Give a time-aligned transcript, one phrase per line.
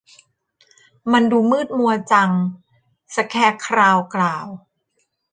[1.11, 2.31] มันดูมืดมัวจัง
[3.15, 4.47] สแคร์คราวกล่าว